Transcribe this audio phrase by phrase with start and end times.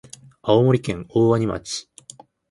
[0.41, 1.87] 青森県大鰐町